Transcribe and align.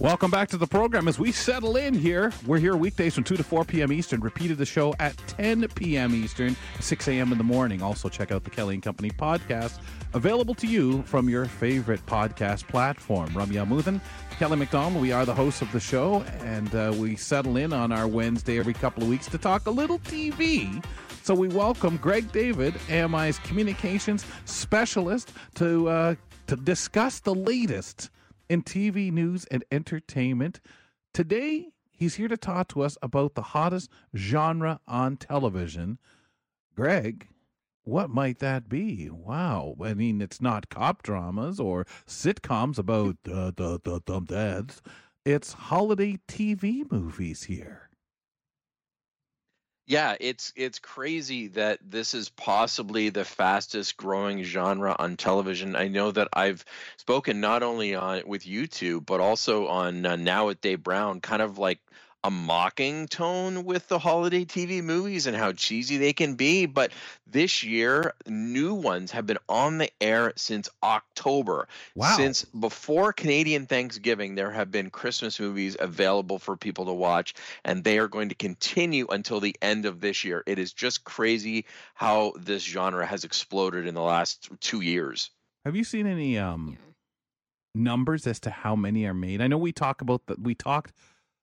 Welcome 0.00 0.30
back 0.30 0.48
to 0.50 0.56
the 0.56 0.66
program 0.66 1.08
as 1.08 1.18
we 1.18 1.32
settle 1.32 1.76
in 1.76 1.92
here. 1.92 2.32
We're 2.46 2.60
here 2.60 2.76
weekdays 2.76 3.16
from 3.16 3.24
2 3.24 3.36
to 3.36 3.42
4 3.42 3.64
p.m. 3.64 3.92
Eastern, 3.92 4.20
repeated 4.20 4.56
the 4.56 4.64
show 4.64 4.94
at 5.00 5.16
10 5.26 5.66
p.m. 5.74 6.14
Eastern, 6.14 6.54
6 6.78 7.08
a.m. 7.08 7.32
in 7.32 7.38
the 7.38 7.42
morning. 7.42 7.82
Also, 7.82 8.08
check 8.08 8.30
out 8.30 8.44
the 8.44 8.50
Kelly 8.50 8.74
and 8.74 8.82
Company 8.82 9.10
podcast, 9.10 9.80
available 10.14 10.54
to 10.54 10.68
you 10.68 11.02
from 11.02 11.28
your 11.28 11.46
favorite 11.46 12.06
podcast 12.06 12.68
platform. 12.68 13.28
Ramya 13.30 13.66
Amuthan, 13.66 14.00
Kelly 14.38 14.56
McDonald, 14.56 15.02
we 15.02 15.10
are 15.10 15.26
the 15.26 15.34
hosts 15.34 15.62
of 15.62 15.72
the 15.72 15.80
show, 15.80 16.22
and 16.44 16.72
uh, 16.76 16.94
we 16.96 17.16
settle 17.16 17.56
in 17.56 17.72
on 17.72 17.90
our 17.90 18.06
Wednesday 18.06 18.56
every 18.56 18.74
couple 18.74 19.02
of 19.02 19.08
weeks 19.08 19.26
to 19.26 19.36
talk 19.36 19.66
a 19.66 19.70
little 19.70 19.98
TV. 19.98 20.80
So 21.24 21.34
we 21.34 21.48
welcome 21.48 21.96
Greg 21.96 22.30
David, 22.30 22.76
AMI's 22.88 23.40
communications 23.40 24.24
specialist, 24.44 25.32
to 25.56 25.88
uh, 25.88 26.14
to 26.46 26.54
discuss 26.54 27.18
the 27.18 27.34
latest 27.34 28.10
in 28.48 28.62
TV 28.62 29.10
news 29.12 29.44
and 29.46 29.64
entertainment. 29.70 30.60
Today, 31.12 31.68
he's 31.90 32.16
here 32.16 32.28
to 32.28 32.36
talk 32.36 32.68
to 32.68 32.82
us 32.82 32.96
about 33.02 33.34
the 33.34 33.42
hottest 33.42 33.90
genre 34.16 34.80
on 34.86 35.16
television. 35.16 35.98
Greg, 36.74 37.28
what 37.84 38.10
might 38.10 38.38
that 38.38 38.68
be? 38.68 39.08
Wow. 39.10 39.76
I 39.82 39.94
mean, 39.94 40.20
it's 40.20 40.40
not 40.40 40.68
cop 40.68 41.02
dramas 41.02 41.58
or 41.58 41.86
sitcoms 42.06 42.78
about 42.78 43.16
uh, 43.26 43.52
the, 43.56 43.80
the 43.82 44.00
dumb 44.04 44.24
dads. 44.26 44.82
It's 45.24 45.52
holiday 45.54 46.18
TV 46.28 46.90
movies 46.90 47.44
here. 47.44 47.87
Yeah, 49.88 50.16
it's 50.20 50.52
it's 50.54 50.78
crazy 50.78 51.48
that 51.48 51.78
this 51.82 52.12
is 52.12 52.28
possibly 52.28 53.08
the 53.08 53.24
fastest 53.24 53.96
growing 53.96 54.42
genre 54.42 54.94
on 54.98 55.16
television. 55.16 55.76
I 55.76 55.88
know 55.88 56.10
that 56.10 56.28
I've 56.34 56.62
spoken 56.98 57.40
not 57.40 57.62
only 57.62 57.94
on 57.94 58.22
with 58.26 58.44
YouTube 58.44 59.06
but 59.06 59.20
also 59.20 59.66
on 59.66 60.04
uh, 60.04 60.16
Now 60.16 60.46
with 60.48 60.60
Dave 60.60 60.82
Brown, 60.82 61.22
kind 61.22 61.40
of 61.40 61.56
like 61.56 61.78
a 62.24 62.30
mocking 62.30 63.06
tone 63.06 63.64
with 63.64 63.86
the 63.88 63.98
holiday 63.98 64.44
TV 64.44 64.82
movies 64.82 65.26
and 65.26 65.36
how 65.36 65.52
cheesy 65.52 65.98
they 65.98 66.12
can 66.12 66.34
be. 66.34 66.66
But 66.66 66.92
this 67.26 67.62
year, 67.62 68.14
new 68.26 68.74
ones 68.74 69.12
have 69.12 69.26
been 69.26 69.38
on 69.48 69.78
the 69.78 69.90
air 70.00 70.32
since 70.36 70.68
October. 70.82 71.68
Wow. 71.94 72.16
Since 72.16 72.44
before 72.44 73.12
Canadian 73.12 73.66
Thanksgiving, 73.66 74.34
there 74.34 74.50
have 74.50 74.70
been 74.70 74.90
Christmas 74.90 75.38
movies 75.38 75.76
available 75.78 76.38
for 76.38 76.56
people 76.56 76.86
to 76.86 76.92
watch, 76.92 77.34
and 77.64 77.84
they 77.84 77.98
are 77.98 78.08
going 78.08 78.30
to 78.30 78.34
continue 78.34 79.06
until 79.08 79.38
the 79.40 79.56
end 79.62 79.86
of 79.86 80.00
this 80.00 80.24
year. 80.24 80.42
It 80.46 80.58
is 80.58 80.72
just 80.72 81.04
crazy 81.04 81.66
how 81.94 82.32
this 82.36 82.64
genre 82.64 83.06
has 83.06 83.24
exploded 83.24 83.86
in 83.86 83.94
the 83.94 84.02
last 84.02 84.48
two 84.60 84.80
years. 84.80 85.30
Have 85.64 85.76
you 85.76 85.84
seen 85.84 86.06
any 86.06 86.38
um 86.38 86.78
numbers 87.74 88.26
as 88.26 88.40
to 88.40 88.50
how 88.50 88.74
many 88.74 89.04
are 89.04 89.14
made? 89.14 89.40
I 89.40 89.46
know 89.46 89.58
we 89.58 89.72
talk 89.72 90.00
about 90.00 90.26
that 90.26 90.40
we 90.40 90.54
talked 90.54 90.92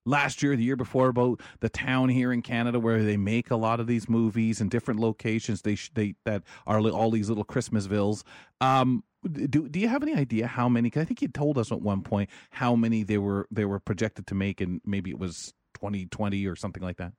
last 0.06 0.44
year, 0.44 0.56
the 0.56 0.64
year 0.64 0.76
before 0.76 1.10
about 1.10 1.42
the 1.60 1.70
town 1.70 2.10
here 2.10 2.32
in 2.32 2.42
Canada 2.42 2.80
where 2.80 3.04
they 3.04 3.18
make 3.18 3.52
a 3.52 3.56
lot 3.56 3.80
of 3.80 3.88
these 3.88 4.08
movies 4.08 4.62
in 4.62 4.70
different 4.70 5.00
locations. 5.00 5.62
They 5.62 5.78
they 5.94 6.16
that 6.26 6.44
are 6.66 6.80
all 6.80 7.12
these 7.12 7.30
little 7.30 7.46
Christmasvilles. 7.46 8.24
Um, 8.62 9.04
do 9.24 9.68
do 9.68 9.80
you 9.80 9.88
have 9.88 10.04
any 10.04 10.14
idea 10.14 10.48
how 10.48 10.70
many? 10.70 10.90
Cause 10.90 11.02
I 11.02 11.06
think 11.06 11.22
you 11.22 11.28
told 11.28 11.58
us 11.58 11.72
at 11.72 11.82
one 11.82 12.02
point 12.02 12.30
how 12.52 12.76
many 12.76 13.04
they 13.04 13.18
were 13.18 13.48
they 13.52 13.66
were 13.66 13.80
projected 13.80 14.28
to 14.28 14.36
make, 14.36 14.62
and 14.62 14.82
maybe 14.86 15.10
it 15.10 15.20
was 15.20 15.54
twenty 15.74 16.06
twenty 16.06 16.46
or 16.46 16.56
something 16.56 16.84
like 16.84 16.98
that. 16.98 17.14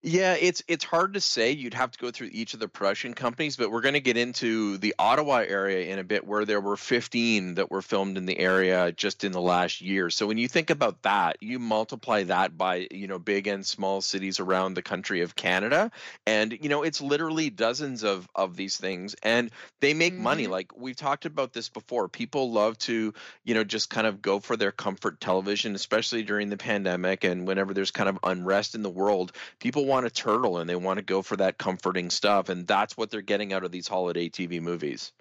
Yeah, 0.00 0.34
it's 0.34 0.62
it's 0.68 0.84
hard 0.84 1.14
to 1.14 1.20
say. 1.20 1.50
You'd 1.50 1.74
have 1.74 1.90
to 1.90 1.98
go 1.98 2.12
through 2.12 2.30
each 2.30 2.54
of 2.54 2.60
the 2.60 2.68
production 2.68 3.14
companies, 3.14 3.56
but 3.56 3.72
we're 3.72 3.80
going 3.80 3.94
to 3.94 4.00
get 4.00 4.16
into 4.16 4.78
the 4.78 4.94
Ottawa 4.96 5.38
area 5.38 5.92
in 5.92 5.98
a 5.98 6.04
bit, 6.04 6.24
where 6.24 6.44
there 6.44 6.60
were 6.60 6.76
15 6.76 7.56
that 7.56 7.68
were 7.68 7.82
filmed 7.82 8.16
in 8.16 8.24
the 8.24 8.38
area 8.38 8.92
just 8.92 9.24
in 9.24 9.32
the 9.32 9.40
last 9.40 9.80
year. 9.80 10.08
So 10.08 10.28
when 10.28 10.38
you 10.38 10.46
think 10.46 10.70
about 10.70 11.02
that, 11.02 11.38
you 11.40 11.58
multiply 11.58 12.22
that 12.24 12.56
by 12.56 12.86
you 12.92 13.08
know 13.08 13.18
big 13.18 13.48
and 13.48 13.66
small 13.66 14.00
cities 14.00 14.38
around 14.38 14.74
the 14.74 14.82
country 14.82 15.22
of 15.22 15.34
Canada, 15.34 15.90
and 16.28 16.56
you 16.62 16.68
know 16.68 16.84
it's 16.84 17.00
literally 17.00 17.50
dozens 17.50 18.04
of 18.04 18.28
of 18.36 18.54
these 18.54 18.76
things, 18.76 19.16
and 19.24 19.50
they 19.80 19.94
make 19.94 20.12
mm-hmm. 20.12 20.22
money. 20.22 20.46
Like 20.46 20.78
we've 20.78 20.94
talked 20.94 21.26
about 21.26 21.52
this 21.52 21.68
before, 21.68 22.06
people 22.06 22.52
love 22.52 22.78
to 22.78 23.12
you 23.42 23.54
know 23.54 23.64
just 23.64 23.90
kind 23.90 24.06
of 24.06 24.22
go 24.22 24.38
for 24.38 24.56
their 24.56 24.70
comfort 24.70 25.20
television, 25.20 25.74
especially 25.74 26.22
during 26.22 26.50
the 26.50 26.56
pandemic 26.56 27.24
and 27.24 27.48
whenever 27.48 27.74
there's 27.74 27.90
kind 27.90 28.08
of 28.08 28.20
unrest 28.22 28.76
in 28.76 28.82
the 28.82 28.88
world. 28.88 29.32
People 29.58 29.87
want 29.88 30.06
a 30.06 30.10
turtle 30.10 30.58
and 30.58 30.68
they 30.68 30.76
want 30.76 30.98
to 30.98 31.04
go 31.04 31.22
for 31.22 31.36
that 31.36 31.58
comforting 31.58 32.10
stuff, 32.10 32.48
and 32.48 32.66
that's 32.66 32.96
what 32.96 33.10
they're 33.10 33.22
getting 33.22 33.52
out 33.52 33.64
of 33.64 33.72
these 33.72 33.88
holiday 33.88 34.28
TV 34.28 34.60
movies. 34.60 35.12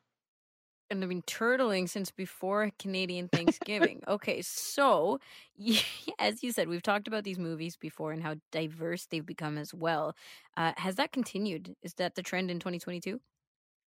And 0.89 1.03
I've 1.03 1.09
been 1.09 1.23
turtling 1.23 1.89
since 1.89 2.11
before 2.11 2.71
Canadian 2.79 3.27
Thanksgiving. 3.27 4.01
okay, 4.07 4.41
so 4.41 5.19
as 6.19 6.43
you 6.43 6.51
said, 6.51 6.69
we've 6.69 6.83
talked 6.83 7.07
about 7.07 7.23
these 7.23 7.39
movies 7.39 7.75
before 7.75 8.11
and 8.11 8.23
how 8.23 8.35
diverse 8.51 9.05
they've 9.05 9.25
become 9.25 9.57
as 9.57 9.73
well. 9.73 10.15
Uh, 10.55 10.73
has 10.77 10.95
that 10.95 11.11
continued? 11.11 11.75
Is 11.81 11.95
that 11.95 12.15
the 12.15 12.23
trend 12.23 12.51
in 12.51 12.59
2022? 12.59 13.19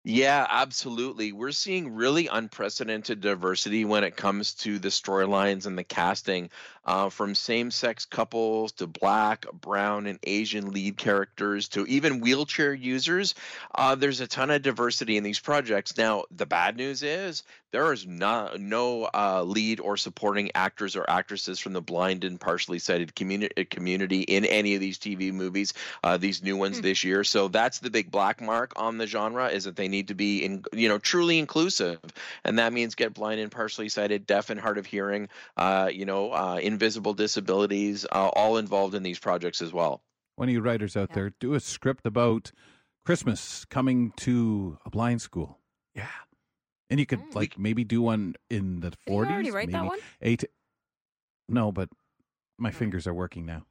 Yeah, 0.08 0.46
absolutely. 0.48 1.32
We're 1.32 1.50
seeing 1.50 1.96
really 1.96 2.28
unprecedented 2.28 3.20
diversity 3.20 3.84
when 3.84 4.04
it 4.04 4.14
comes 4.14 4.54
to 4.54 4.78
the 4.78 4.90
storylines 4.90 5.66
and 5.66 5.76
the 5.76 5.82
casting, 5.82 6.50
uh, 6.84 7.08
from 7.08 7.34
same 7.34 7.72
sex 7.72 8.04
couples 8.04 8.70
to 8.72 8.86
black, 8.86 9.46
brown, 9.52 10.06
and 10.06 10.20
Asian 10.22 10.70
lead 10.70 10.96
characters 10.96 11.68
to 11.70 11.84
even 11.86 12.20
wheelchair 12.20 12.72
users. 12.72 13.34
Uh, 13.74 13.96
there's 13.96 14.20
a 14.20 14.28
ton 14.28 14.52
of 14.52 14.62
diversity 14.62 15.16
in 15.16 15.24
these 15.24 15.40
projects. 15.40 15.96
Now, 15.96 16.22
the 16.30 16.46
bad 16.46 16.76
news 16.76 17.02
is 17.02 17.42
there 17.72 17.92
is 17.92 18.06
not, 18.06 18.60
no 18.60 19.10
uh, 19.12 19.42
lead 19.42 19.80
or 19.80 19.96
supporting 19.96 20.52
actors 20.54 20.94
or 20.94 21.04
actresses 21.10 21.58
from 21.58 21.72
the 21.72 21.82
blind 21.82 22.22
and 22.22 22.40
partially 22.40 22.78
sighted 22.78 23.16
community, 23.16 23.64
community 23.64 24.20
in 24.20 24.44
any 24.44 24.76
of 24.76 24.80
these 24.80 24.98
TV 24.98 25.32
movies, 25.32 25.74
uh, 26.04 26.16
these 26.16 26.44
new 26.44 26.56
ones 26.56 26.78
mm. 26.78 26.82
this 26.82 27.02
year. 27.02 27.24
So 27.24 27.48
that's 27.48 27.80
the 27.80 27.90
big 27.90 28.12
black 28.12 28.40
mark 28.40 28.74
on 28.76 28.98
the 28.98 29.08
genre 29.08 29.48
is 29.48 29.64
that 29.64 29.74
they 29.74 29.88
need 29.88 29.95
need 29.96 30.08
to 30.08 30.14
be 30.14 30.44
in 30.44 30.62
you 30.72 30.88
know 30.88 30.98
truly 30.98 31.38
inclusive 31.38 31.98
and 32.44 32.58
that 32.58 32.72
means 32.72 32.94
get 32.94 33.14
blind 33.14 33.40
and 33.40 33.50
partially 33.50 33.88
sighted 33.88 34.26
deaf 34.26 34.50
and 34.50 34.60
hard 34.60 34.78
of 34.78 34.86
hearing 34.86 35.28
uh, 35.56 35.88
you 35.92 36.04
know 36.04 36.32
uh, 36.32 36.58
invisible 36.62 37.14
disabilities 37.14 38.06
uh, 38.12 38.28
all 38.28 38.56
involved 38.56 38.94
in 38.94 39.02
these 39.02 39.18
projects 39.18 39.62
as 39.62 39.72
well 39.72 40.02
one 40.36 40.48
of 40.48 40.52
you 40.52 40.60
writers 40.60 40.96
out 40.96 41.08
yeah. 41.10 41.14
there 41.14 41.32
do 41.40 41.54
a 41.54 41.60
script 41.60 42.06
about 42.06 42.52
christmas 43.04 43.64
coming 43.66 44.12
to 44.16 44.78
a 44.84 44.90
blind 44.90 45.22
school 45.22 45.58
yeah 45.94 46.06
and 46.90 47.00
you 47.00 47.06
could 47.06 47.20
mm. 47.20 47.34
like 47.34 47.58
maybe 47.58 47.84
do 47.84 48.02
one 48.02 48.34
in 48.50 48.80
the 48.80 48.90
40s 49.08 49.10
already 49.10 49.50
write 49.50 49.68
maybe 49.68 49.72
that 49.72 49.86
one? 49.86 49.98
eight 50.20 50.44
no 51.48 51.72
but 51.72 51.88
my 52.58 52.70
fingers 52.70 53.06
are 53.06 53.14
working 53.14 53.46
now 53.46 53.62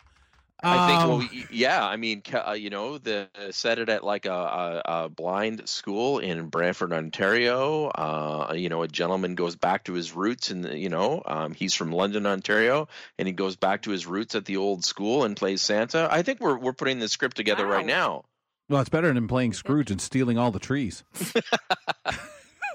I 0.64 0.88
think, 0.88 1.00
well, 1.00 1.22
um, 1.22 1.48
yeah. 1.52 1.86
I 1.86 1.98
mean, 1.98 2.24
uh, 2.34 2.54
you 2.54 2.70
know, 2.70 2.98
the 2.98 3.28
set 3.52 3.78
it 3.78 3.90
at 3.90 4.04
like 4.04 4.26
a, 4.26 4.32
a, 4.32 4.82
a, 4.86 5.10
blind 5.10 5.68
school 5.68 6.20
in 6.20 6.48
Brantford, 6.48 6.94
Ontario. 6.94 7.88
Uh, 7.88 8.54
you 8.56 8.70
know, 8.70 8.82
a 8.82 8.88
gentleman 8.88 9.36
goes 9.36 9.56
back 9.56 9.84
to 9.86 9.94
his 9.94 10.14
roots, 10.14 10.52
and 10.52 10.66
you 10.66 10.90
know, 10.90 11.22
um, 11.26 11.54
he's 11.54 11.74
from 11.74 11.92
London, 11.92 12.26
Ontario, 12.26 12.88
and 13.20 13.28
he 13.28 13.34
goes 13.34 13.56
back 13.56 13.84
to 13.84 13.92
his 13.92 14.06
roots 14.08 14.34
at 14.34 14.46
the 14.46 14.58
old 14.58 14.86
school 14.86 15.24
and 15.24 15.36
plays 15.36 15.62
Santa. 15.62 16.08
I 16.10 16.22
think 16.24 16.40
we're 16.40 16.58
we're 16.58 16.74
putting 16.74 17.00
the 17.00 17.10
script 17.10 17.36
together 17.36 17.68
wow. 17.68 17.74
right 17.74 17.86
now. 17.86 18.24
Well, 18.70 18.82
it's 18.82 18.90
better 18.90 19.14
than 19.14 19.28
playing 19.28 19.54
Scrooge 19.54 19.92
and 19.92 20.02
stealing 20.02 20.40
all 20.40 20.50
the 20.50 20.60
trees. 20.60 21.04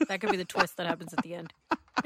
that 0.09 0.21
could 0.21 0.31
be 0.31 0.37
the 0.37 0.45
twist 0.45 0.77
that 0.77 0.87
happens 0.87 1.13
at 1.13 1.25
the 1.25 1.35
end. 1.35 1.53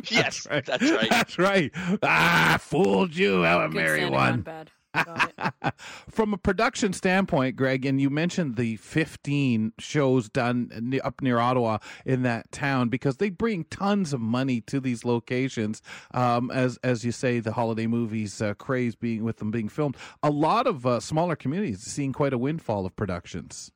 yes, 0.08 0.46
that's 0.48 0.48
right. 0.48 0.64
That's 0.64 0.90
right. 0.90 1.10
That's 1.10 1.38
right. 1.38 1.72
Ah, 2.02 2.58
fooled 2.60 3.14
you, 3.14 3.44
Ellen 3.44 3.74
Mary 3.74 4.08
one. 4.08 4.40
Bad. 4.40 4.70
From 6.10 6.32
a 6.32 6.38
production 6.38 6.92
standpoint, 6.92 7.56
Greg, 7.56 7.84
and 7.84 8.00
you 8.00 8.10
mentioned 8.10 8.56
the 8.56 8.76
15 8.76 9.72
shows 9.78 10.28
done 10.28 11.00
up 11.02 11.20
near 11.20 11.38
Ottawa 11.38 11.78
in 12.04 12.22
that 12.22 12.50
town 12.52 12.88
because 12.88 13.16
they 13.16 13.30
bring 13.30 13.64
tons 13.64 14.12
of 14.12 14.20
money 14.20 14.60
to 14.62 14.80
these 14.80 15.04
locations. 15.04 15.82
Um, 16.12 16.50
as 16.50 16.78
as 16.82 17.04
you 17.04 17.12
say, 17.12 17.40
the 17.40 17.52
holiday 17.52 17.86
movies 17.86 18.40
uh, 18.40 18.54
craze 18.54 18.94
being 18.94 19.24
with 19.24 19.38
them 19.38 19.50
being 19.50 19.68
filmed. 19.68 19.96
A 20.22 20.30
lot 20.30 20.66
of 20.66 20.86
uh, 20.86 21.00
smaller 21.00 21.36
communities 21.36 21.80
seeing 21.80 22.12
quite 22.12 22.32
a 22.32 22.38
windfall 22.38 22.86
of 22.86 22.94
productions. 22.96 23.72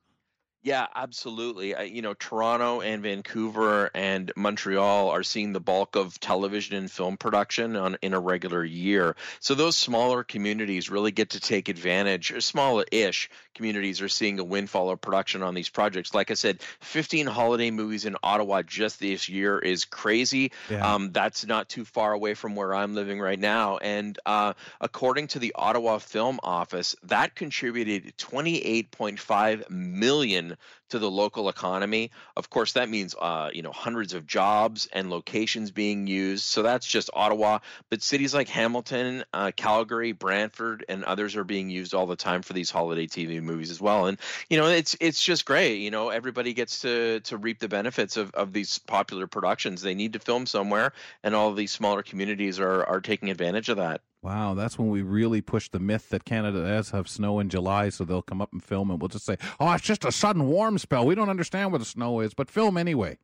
Yeah, 0.62 0.86
absolutely. 0.94 1.74
Uh, 1.74 1.82
you 1.82 2.02
know, 2.02 2.14
Toronto 2.14 2.80
and 2.80 3.00
Vancouver 3.02 3.90
and 3.94 4.32
Montreal 4.36 5.08
are 5.10 5.22
seeing 5.22 5.52
the 5.52 5.60
bulk 5.60 5.94
of 5.94 6.18
television 6.18 6.76
and 6.76 6.90
film 6.90 7.16
production 7.16 7.76
on 7.76 7.96
in 8.02 8.12
a 8.12 8.18
regular 8.18 8.64
year. 8.64 9.14
So 9.38 9.54
those 9.54 9.76
smaller 9.76 10.24
communities 10.24 10.90
really 10.90 11.12
get 11.12 11.30
to 11.30 11.40
take 11.40 11.68
advantage. 11.68 12.32
Smaller-ish 12.42 13.30
communities 13.54 14.02
are 14.02 14.08
seeing 14.08 14.40
a 14.40 14.44
windfall 14.44 14.90
of 14.90 15.00
production 15.00 15.44
on 15.44 15.54
these 15.54 15.68
projects. 15.68 16.12
Like 16.12 16.32
I 16.32 16.34
said, 16.34 16.60
15 16.80 17.26
holiday 17.28 17.70
movies 17.70 18.04
in 18.04 18.16
Ottawa 18.22 18.62
just 18.62 18.98
this 18.98 19.28
year 19.28 19.58
is 19.60 19.84
crazy. 19.84 20.50
Yeah. 20.68 20.94
Um, 20.94 21.12
that's 21.12 21.46
not 21.46 21.68
too 21.68 21.84
far 21.84 22.12
away 22.12 22.34
from 22.34 22.56
where 22.56 22.74
I'm 22.74 22.96
living 22.96 23.20
right 23.20 23.38
now. 23.38 23.78
And 23.78 24.18
uh, 24.26 24.54
according 24.80 25.28
to 25.28 25.38
the 25.38 25.52
Ottawa 25.54 25.98
Film 25.98 26.40
Office, 26.42 26.96
that 27.04 27.36
contributed 27.36 28.16
28.5 28.16 29.70
million 29.70 30.47
to 30.90 30.98
the 30.98 31.10
local 31.10 31.48
economy. 31.48 32.10
Of 32.36 32.50
course, 32.50 32.72
that 32.72 32.88
means 32.88 33.14
uh, 33.20 33.50
you 33.52 33.62
know 33.62 33.72
hundreds 33.72 34.14
of 34.14 34.26
jobs 34.26 34.88
and 34.92 35.10
locations 35.10 35.70
being 35.70 36.06
used. 36.06 36.44
So 36.44 36.62
that's 36.62 36.86
just 36.86 37.10
Ottawa, 37.12 37.58
but 37.90 38.02
cities 38.02 38.34
like 38.34 38.48
Hamilton, 38.48 39.24
uh, 39.32 39.52
Calgary, 39.56 40.12
Brantford, 40.12 40.84
and 40.88 41.04
others 41.04 41.36
are 41.36 41.44
being 41.44 41.70
used 41.70 41.94
all 41.94 42.06
the 42.06 42.16
time 42.16 42.42
for 42.42 42.52
these 42.52 42.70
holiday 42.70 43.06
TV 43.06 43.42
movies 43.42 43.70
as 43.70 43.80
well. 43.80 44.06
And 44.06 44.18
you 44.48 44.58
know, 44.58 44.66
it's 44.66 44.96
it's 45.00 45.22
just 45.22 45.44
great. 45.44 45.76
You 45.76 45.90
know, 45.90 46.10
everybody 46.10 46.54
gets 46.54 46.80
to 46.82 47.20
to 47.20 47.36
reap 47.36 47.58
the 47.58 47.68
benefits 47.68 48.16
of 48.16 48.32
of 48.34 48.52
these 48.52 48.78
popular 48.78 49.26
productions. 49.26 49.82
They 49.82 49.94
need 49.94 50.14
to 50.14 50.18
film 50.18 50.46
somewhere, 50.46 50.92
and 51.22 51.34
all 51.34 51.52
these 51.52 51.72
smaller 51.72 52.02
communities 52.02 52.60
are 52.60 52.84
are 52.84 53.00
taking 53.00 53.30
advantage 53.30 53.68
of 53.68 53.78
that. 53.78 54.00
Wow, 54.22 54.54
that's 54.54 54.78
when 54.78 54.88
we 54.90 55.02
really 55.02 55.40
push 55.40 55.68
the 55.68 55.78
myth 55.78 56.08
that 56.10 56.24
Canada 56.24 56.62
does 56.66 56.90
have 56.90 57.08
snow 57.08 57.38
in 57.38 57.48
July, 57.48 57.88
so 57.88 58.04
they'll 58.04 58.20
come 58.22 58.42
up 58.42 58.52
and 58.52 58.62
film, 58.62 58.90
and 58.90 59.00
we'll 59.00 59.08
just 59.08 59.24
say, 59.24 59.36
"Oh, 59.60 59.72
it's 59.72 59.84
just 59.84 60.04
a 60.04 60.10
sudden 60.10 60.46
warm 60.46 60.76
spell. 60.78 61.06
We 61.06 61.14
don't 61.14 61.30
understand 61.30 61.70
where 61.70 61.78
the 61.78 61.84
snow 61.84 62.20
is, 62.20 62.34
but 62.34 62.50
film 62.50 62.76
anyway. 62.76 63.18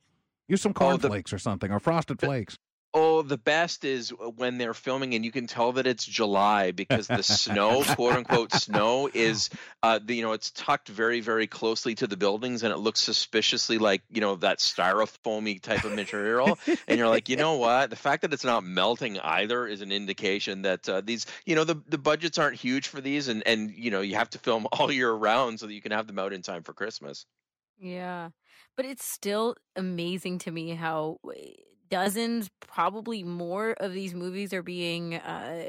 Use 0.49 0.63
some 0.63 0.73
Oh, 0.77 0.93
the- 0.97 1.09
cornflakes 1.09 1.33
or 1.33 1.39
something, 1.39 1.71
or 1.73 1.81
frosted 1.81 2.21
flakes." 2.21 2.59
Oh, 2.97 3.23
the 3.23 3.37
best 3.37 3.85
is 3.85 4.11
when 4.11 4.57
they're 4.57 4.73
filming 4.73 5.15
and 5.15 5.25
you 5.25 5.33
can 5.33 5.49
tell 5.49 5.73
that 5.73 5.87
it's 5.87 6.05
July 6.05 6.71
because 6.71 7.09
the 7.09 7.25
snow, 7.25 7.83
quote 7.97 8.15
unquote 8.15 8.53
snow, 8.53 9.11
is 9.13 9.51
uh, 9.83 9.99
the, 10.01 10.15
you 10.15 10.23
know 10.23 10.33
it's 10.33 10.53
tucked 10.53 10.89
very 10.89 11.21
very 11.21 11.49
closely 11.49 11.97
to 11.97 12.07
the 12.07 12.17
buildings 12.17 12.63
and 12.63 12.73
it 12.73 12.77
looks 12.77 13.01
suspiciously 13.01 13.79
like 13.79 14.03
you 14.11 14.21
know 14.21 14.37
that 14.37 14.61
styrofoamy 14.61 15.61
type 15.61 15.83
of 15.83 15.93
material. 15.93 16.57
and 16.87 16.97
you're 16.97 17.09
like, 17.09 17.29
you 17.29 17.37
know 17.37 17.55
what? 17.59 17.91
The 17.91 17.97
fact 17.97 18.23
that 18.23 18.33
it's 18.33 18.45
not 18.45 18.63
melting 18.63 19.19
either 19.19 19.67
is 19.67 19.81
an 19.81 19.91
indication 19.91 20.63
that 20.63 20.89
uh, 20.89 21.01
these 21.01 21.27
you 21.45 21.57
know 21.57 21.65
the 21.65 21.83
the 21.89 21.99
budgets 21.99 22.39
aren't 22.39 22.61
huge 22.61 22.87
for 22.87 23.01
these 23.01 23.27
and 23.27 23.45
and 23.45 23.73
you 23.73 23.91
know 23.91 24.03
you 24.03 24.15
have 24.15 24.31
to 24.31 24.39
film 24.39 24.69
all 24.71 24.93
year 24.93 25.13
round 25.13 25.59
so 25.59 25.67
that 25.67 25.75
you 25.75 25.83
can 25.83 25.91
have 25.91 26.07
them 26.07 26.21
out 26.21 26.33
in 26.33 26.43
time 26.43 26.63
for 26.63 26.73
Christmas. 26.73 27.27
Yeah. 27.77 28.31
But 28.77 28.87
it's 28.87 29.05
still 29.05 29.57
amazing 29.77 30.39
to 30.39 30.51
me 30.51 30.71
how 30.71 31.19
uh, 31.27 31.33
dozens, 31.91 32.51
probably 32.61 33.23
more 33.25 33.73
of 33.73 33.93
these 33.93 34.15
movies 34.15 34.53
are 34.53 34.63
being 34.63 35.15
uh 35.17 35.65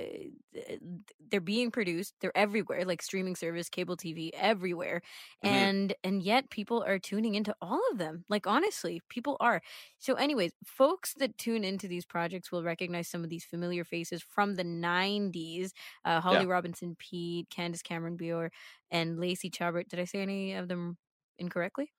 they're 1.32 1.42
being 1.42 1.72
produced. 1.72 2.14
They're 2.22 2.36
everywhere, 2.38 2.86
like 2.86 3.02
streaming 3.02 3.36
service, 3.36 3.70
cable 3.70 3.98
TV, 3.98 4.32
everywhere. 4.36 5.02
Mhm. 5.44 5.70
And 5.70 5.94
and 6.04 6.22
yet 6.24 6.50
people 6.50 6.84
are 6.84 7.00
tuning 7.00 7.36
into 7.36 7.56
all 7.62 7.82
of 7.92 7.98
them. 7.98 8.26
Like 8.30 8.48
honestly, 8.48 9.02
people 9.10 9.38
are. 9.40 9.62
So 10.00 10.16
anyways, 10.16 10.54
folks 10.66 11.14
that 11.16 11.38
tune 11.38 11.64
into 11.64 11.88
these 11.88 12.06
projects 12.06 12.52
will 12.52 12.64
recognize 12.64 13.08
some 13.10 13.24
of 13.24 13.30
these 13.30 13.46
familiar 13.46 13.84
faces 13.84 14.22
from 14.24 14.56
the 14.56 14.64
90s. 14.64 15.74
Uh 16.06 16.22
Holly 16.22 16.46
Yeah. 16.46 16.46
Robinson 16.46 16.96
Peete, 16.98 17.50
Candace 17.50 17.82
Cameron 17.82 18.18
Bure, 18.18 18.52
and 18.92 19.20
Lacey 19.20 19.50
Chabert. 19.50 19.88
Did 19.90 20.00
I 20.00 20.06
say 20.06 20.22
any 20.22 20.54
of 20.54 20.68
them 20.68 20.98
incorrectly? 21.38 21.92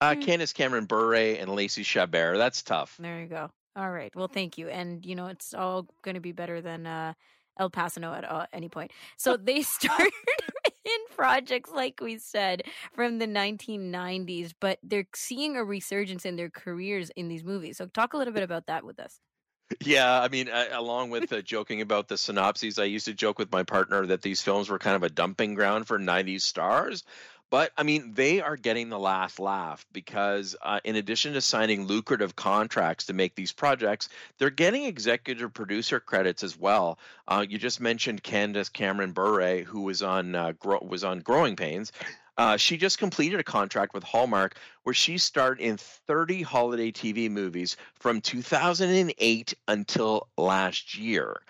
Uh, 0.00 0.14
Mm. 0.14 0.24
Candace 0.24 0.52
Cameron 0.52 0.84
Bure 0.86 1.14
and 1.14 1.48
Lacey 1.50 1.82
Chabert. 1.82 2.36
That's 2.36 2.62
tough. 2.62 2.96
There 2.98 3.20
you 3.20 3.26
go. 3.26 3.50
All 3.76 3.90
right. 3.90 4.14
Well, 4.14 4.28
thank 4.28 4.58
you. 4.58 4.68
And 4.68 5.04
you 5.04 5.14
know, 5.14 5.26
it's 5.26 5.54
all 5.54 5.86
going 6.02 6.14
to 6.14 6.20
be 6.20 6.32
better 6.32 6.60
than 6.60 6.86
uh, 6.86 7.14
El 7.58 7.70
Paso 7.70 8.00
at 8.12 8.30
uh, 8.30 8.46
any 8.52 8.68
point. 8.68 8.92
So 9.16 9.36
they 9.42 9.62
started 9.78 10.12
in 10.84 11.16
projects 11.16 11.70
like 11.70 12.00
we 12.00 12.18
said 12.18 12.62
from 12.92 13.18
the 13.18 13.26
1990s, 13.26 14.52
but 14.60 14.78
they're 14.82 15.06
seeing 15.14 15.56
a 15.56 15.64
resurgence 15.64 16.24
in 16.24 16.36
their 16.36 16.50
careers 16.50 17.10
in 17.16 17.28
these 17.28 17.44
movies. 17.44 17.78
So 17.78 17.86
talk 17.86 18.12
a 18.12 18.16
little 18.16 18.34
bit 18.34 18.42
about 18.50 18.66
that 18.66 18.84
with 18.84 19.00
us. 19.00 19.20
Yeah, 19.80 20.20
I 20.20 20.28
mean, 20.28 20.50
uh, 20.50 20.66
along 20.72 21.08
with 21.08 21.32
uh, 21.32 21.40
joking 21.40 21.80
about 21.80 22.06
the 22.06 22.18
synopses, 22.18 22.78
I 22.78 22.84
used 22.84 23.06
to 23.06 23.14
joke 23.14 23.38
with 23.38 23.50
my 23.50 23.62
partner 23.62 24.04
that 24.06 24.20
these 24.20 24.42
films 24.42 24.68
were 24.68 24.78
kind 24.78 24.94
of 24.94 25.02
a 25.02 25.08
dumping 25.08 25.54
ground 25.54 25.86
for 25.86 25.98
90s 25.98 26.42
stars. 26.42 27.02
But 27.54 27.70
I 27.78 27.84
mean, 27.84 28.14
they 28.14 28.40
are 28.40 28.56
getting 28.56 28.88
the 28.88 28.98
last 28.98 29.38
laugh 29.38 29.86
because, 29.92 30.56
uh, 30.60 30.80
in 30.82 30.96
addition 30.96 31.34
to 31.34 31.40
signing 31.40 31.86
lucrative 31.86 32.34
contracts 32.34 33.06
to 33.06 33.12
make 33.12 33.36
these 33.36 33.52
projects, 33.52 34.08
they're 34.38 34.50
getting 34.50 34.86
executive 34.86 35.54
producer 35.54 36.00
credits 36.00 36.42
as 36.42 36.58
well. 36.58 36.98
Uh, 37.28 37.46
you 37.48 37.56
just 37.56 37.80
mentioned 37.80 38.24
Candace 38.24 38.68
Cameron 38.68 39.12
Bure, 39.12 39.62
who 39.62 39.82
was 39.82 40.02
on 40.02 40.34
uh, 40.34 40.50
Gro- 40.58 40.82
was 40.82 41.04
on 41.04 41.20
Growing 41.20 41.54
Pains. 41.54 41.92
Uh, 42.36 42.56
she 42.56 42.76
just 42.76 42.98
completed 42.98 43.38
a 43.38 43.44
contract 43.44 43.94
with 43.94 44.02
Hallmark 44.02 44.56
where 44.82 44.92
she 44.92 45.16
starred 45.16 45.60
in 45.60 45.76
30 45.76 46.42
holiday 46.42 46.90
TV 46.90 47.30
movies 47.30 47.76
from 47.94 48.20
2008 48.20 49.54
until 49.68 50.26
last 50.36 50.98
year. 50.98 51.40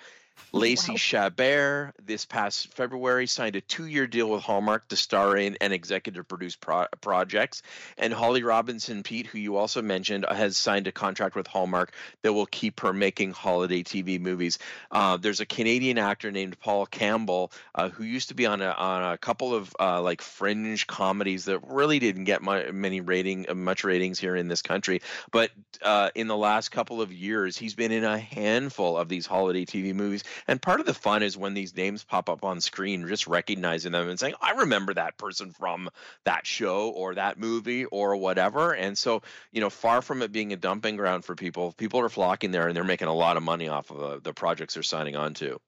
Lacey 0.54 0.92
Wow. 0.92 0.98
Chabert 0.98 1.92
this 2.04 2.24
past 2.24 2.72
February 2.74 3.26
signed 3.26 3.56
a 3.56 3.60
two-year 3.60 4.06
deal 4.06 4.30
with 4.30 4.42
Hallmark 4.42 4.86
to 4.88 4.96
star 4.96 5.36
in 5.36 5.56
and 5.60 5.72
executive 5.72 6.28
produce 6.28 6.54
pro- 6.54 6.86
projects. 7.00 7.62
And 7.98 8.12
Holly 8.12 8.42
Robinson 8.42 9.02
Peete, 9.02 9.26
who 9.26 9.38
you 9.38 9.56
also 9.56 9.82
mentioned, 9.82 10.26
has 10.30 10.56
signed 10.56 10.86
a 10.86 10.92
contract 10.92 11.34
with 11.34 11.46
Hallmark 11.46 11.92
that 12.22 12.32
will 12.32 12.46
keep 12.46 12.80
her 12.80 12.92
making 12.92 13.32
holiday 13.32 13.82
TV 13.82 14.20
movies. 14.20 14.58
Uh, 14.90 15.16
there's 15.16 15.40
a 15.40 15.46
Canadian 15.46 15.98
actor 15.98 16.30
named 16.30 16.58
Paul 16.60 16.86
Campbell 16.86 17.50
uh, 17.74 17.88
who 17.88 18.04
used 18.04 18.28
to 18.28 18.34
be 18.34 18.46
on 18.46 18.62
a 18.62 18.70
on 18.70 19.12
a 19.12 19.18
couple 19.18 19.54
of 19.54 19.74
uh, 19.80 20.00
like 20.02 20.22
fringe 20.22 20.86
comedies 20.86 21.46
that 21.46 21.60
really 21.66 21.98
didn't 21.98 22.24
get 22.24 22.42
my, 22.42 22.70
many 22.70 23.00
rating 23.00 23.46
much 23.54 23.84
ratings 23.84 24.18
here 24.18 24.36
in 24.36 24.48
this 24.48 24.62
country. 24.62 25.02
But 25.32 25.50
uh, 25.82 26.10
in 26.14 26.28
the 26.28 26.36
last 26.36 26.70
couple 26.70 27.02
of 27.02 27.12
years, 27.12 27.56
he's 27.56 27.74
been 27.74 27.92
in 27.92 28.04
a 28.04 28.18
handful 28.18 28.96
of 28.96 29.08
these 29.08 29.26
holiday 29.26 29.64
TV 29.64 29.94
movies. 29.94 30.23
And 30.46 30.60
part 30.60 30.80
of 30.80 30.86
the 30.86 30.94
fun 30.94 31.22
is 31.22 31.36
when 31.36 31.54
these 31.54 31.76
names 31.76 32.04
pop 32.04 32.28
up 32.28 32.44
on 32.44 32.60
screen, 32.60 33.06
just 33.08 33.26
recognizing 33.26 33.92
them 33.92 34.08
and 34.08 34.18
saying, 34.18 34.34
I 34.40 34.52
remember 34.52 34.94
that 34.94 35.16
person 35.16 35.52
from 35.52 35.90
that 36.24 36.46
show 36.46 36.90
or 36.90 37.14
that 37.14 37.38
movie 37.38 37.84
or 37.84 38.16
whatever. 38.16 38.72
And 38.72 38.96
so, 38.96 39.22
you 39.52 39.60
know, 39.60 39.70
far 39.70 40.02
from 40.02 40.22
it 40.22 40.32
being 40.32 40.52
a 40.52 40.56
dumping 40.56 40.96
ground 40.96 41.24
for 41.24 41.34
people, 41.34 41.72
people 41.72 42.00
are 42.00 42.08
flocking 42.08 42.50
there 42.50 42.68
and 42.68 42.76
they're 42.76 42.84
making 42.84 43.08
a 43.08 43.14
lot 43.14 43.36
of 43.36 43.42
money 43.42 43.68
off 43.68 43.90
of 43.90 44.02
uh, 44.02 44.18
the 44.22 44.32
projects 44.32 44.74
they're 44.74 44.82
signing 44.82 45.16
on 45.16 45.34
to. 45.34 45.60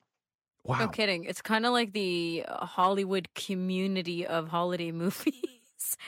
Wow. 0.64 0.78
No 0.80 0.88
kidding. 0.88 1.24
It's 1.24 1.42
kind 1.42 1.64
of 1.64 1.72
like 1.72 1.92
the 1.92 2.44
uh, 2.48 2.66
Hollywood 2.66 3.28
community 3.34 4.26
of 4.26 4.48
holiday 4.48 4.90
movies. 4.92 5.34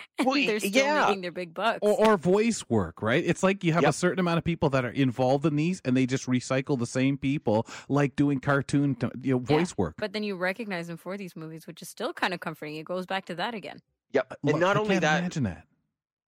and 0.18 0.26
Well, 0.26 0.34
they're 0.46 0.58
still 0.60 0.70
yeah. 0.84 1.06
making 1.06 1.20
their 1.20 1.32
big 1.32 1.54
bucks. 1.54 1.78
Or, 1.82 1.92
or 2.08 2.16
voice 2.16 2.64
work, 2.68 3.02
right? 3.02 3.22
It's 3.24 3.42
like 3.42 3.62
you 3.62 3.72
have 3.74 3.84
a 3.84 3.92
certain 3.92 4.18
amount 4.18 4.38
of 4.38 4.44
people 4.44 4.70
that 4.70 4.84
are 4.84 4.90
involved 4.90 5.44
in 5.46 5.56
these, 5.56 5.80
and 5.84 5.96
they 5.96 6.06
just 6.06 6.26
recycle 6.26 6.78
the 6.78 6.86
same 6.86 7.16
people, 7.18 7.66
like 7.88 8.16
doing 8.16 8.40
cartoon, 8.40 8.94
t- 8.94 9.08
you 9.22 9.34
know, 9.34 9.44
Yeah, 9.48 9.56
voice 9.58 9.76
work. 9.78 9.94
but 9.98 10.12
then 10.12 10.22
you 10.22 10.36
recognize 10.36 10.86
them 10.88 10.96
for 10.96 11.16
these 11.16 11.36
movies, 11.36 11.66
which 11.66 11.82
is 11.82 11.88
still 11.88 12.12
kind 12.12 12.34
of 12.34 12.40
comforting. 12.40 12.76
It 12.76 12.84
goes 12.84 13.06
back 13.06 13.26
to 13.26 13.34
that 13.36 13.54
again. 13.54 13.80
Yep. 14.12 14.26
Uh, 14.30 14.34
look, 14.42 14.52
and 14.54 14.60
not 14.60 14.76
I 14.76 14.80
only 14.80 14.94
can't 14.94 15.02
that, 15.02 15.18
imagine 15.20 15.42
that. 15.44 15.64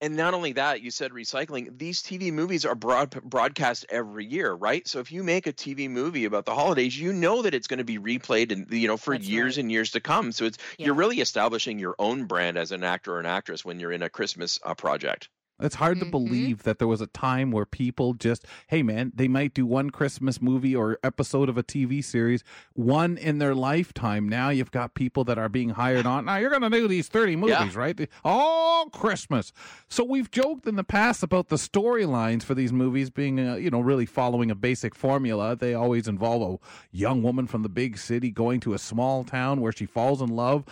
And 0.00 0.16
not 0.16 0.34
only 0.34 0.52
that, 0.54 0.80
you 0.82 0.90
said 0.90 1.12
recycling. 1.12 1.78
These 1.78 2.02
TV 2.02 2.32
movies 2.32 2.64
are 2.64 2.74
broad, 2.74 3.10
broadcast 3.22 3.86
every 3.88 4.24
year, 4.24 4.52
right? 4.52 4.86
So 4.88 5.00
if 5.00 5.12
you 5.12 5.22
make 5.22 5.46
a 5.46 5.52
TV 5.52 5.88
movie 5.90 6.24
about 6.24 6.44
the 6.46 6.54
holidays, 6.54 6.98
you 6.98 7.12
know 7.12 7.42
that 7.42 7.54
it's 7.54 7.66
going 7.66 7.78
to 7.78 7.84
be 7.84 7.98
replayed 7.98 8.52
and 8.52 8.70
you 8.72 8.88
know 8.88 8.96
for 8.96 9.14
That's 9.14 9.28
years 9.28 9.56
right. 9.56 9.62
and 9.62 9.72
years 9.72 9.90
to 9.92 10.00
come. 10.00 10.32
So 10.32 10.44
it's 10.46 10.58
Yeah. 10.78 10.86
you're 10.86 10.94
really 10.94 11.20
establishing 11.20 11.78
your 11.78 11.94
own 11.98 12.24
brand 12.24 12.56
as 12.56 12.72
an 12.72 12.84
actor 12.84 13.14
or 13.14 13.20
an 13.20 13.26
actress 13.26 13.64
when 13.64 13.78
you're 13.80 13.92
in 13.92 14.02
a 14.02 14.10
Christmas 14.10 14.58
uh, 14.62 14.74
project. 14.74 15.28
It's 15.60 15.76
hard 15.76 15.98
to 16.00 16.06
Mhm. 16.06 16.10
believe 16.10 16.62
that 16.64 16.78
there 16.78 16.88
was 16.88 17.00
a 17.00 17.06
time 17.06 17.50
where 17.50 17.64
people 17.66 18.14
just, 18.14 18.44
hey 18.68 18.82
man, 18.82 19.12
they 19.14 19.28
might 19.28 19.54
do 19.54 19.66
one 19.66 19.90
Christmas 19.90 20.40
movie 20.40 20.74
or 20.74 20.98
episode 21.04 21.48
of 21.48 21.56
a 21.58 21.62
TV 21.62 22.02
series, 22.02 22.42
one 22.74 23.16
in 23.18 23.38
their 23.38 23.54
lifetime. 23.54 24.28
Now 24.28 24.48
you've 24.50 24.70
got 24.70 24.94
people 24.94 25.24
that 25.24 25.38
are 25.38 25.48
being 25.48 25.70
hired 25.70 26.06
on. 26.06 26.24
Now 26.24 26.36
you're 26.36 26.50
going 26.50 26.62
to 26.62 26.70
do 26.70 26.88
these 26.88 27.08
30 27.08 27.36
movies, 27.36 27.76
right? 27.76 28.08
All 28.24 28.86
Christmas. 28.90 29.52
So 29.88 30.04
we've 30.04 30.30
joked 30.30 30.66
in 30.66 30.76
the 30.76 30.84
past 30.84 31.22
about 31.22 31.48
the 31.48 31.56
storylines 31.56 32.42
for 32.42 32.54
these 32.54 32.72
movies 32.72 33.10
being, 33.10 33.38
uh, 33.38 33.54
you 33.56 33.70
know, 33.70 33.80
really 33.80 34.06
following 34.06 34.50
a 34.50 34.54
basic 34.54 34.94
formula. 34.94 35.56
They 35.56 35.74
always 35.74 36.08
involve 36.08 36.42
a 36.60 36.96
young 36.96 37.22
woman 37.22 37.46
from 37.46 37.62
the 37.62 37.68
big 37.68 37.98
city 37.98 38.30
going 38.30 38.60
to 38.60 38.72
a 38.74 38.78
small 38.78 39.24
town 39.24 39.60
where 39.60 39.72
she 39.72 39.86
falls 39.86 40.22
in 40.22 40.28
love 40.28 40.64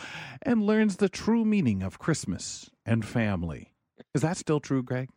and 0.42 0.62
learns 0.62 0.96
the 0.96 1.08
true 1.08 1.44
meaning 1.44 1.82
of 1.82 1.98
Christmas 1.98 2.70
and 2.86 3.04
family. 3.04 3.72
Is 4.18 4.22
that 4.22 4.36
still 4.36 4.58
true, 4.58 4.82
Greg? 4.82 5.10